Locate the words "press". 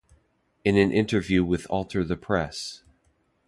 2.17-2.81